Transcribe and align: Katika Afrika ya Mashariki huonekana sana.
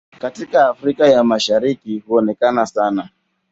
Katika 0.19 0.67
Afrika 0.69 1.07
ya 1.07 1.23
Mashariki 1.23 1.99
huonekana 1.99 2.65
sana. 2.65 3.09